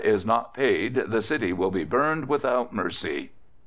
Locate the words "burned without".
1.83-2.73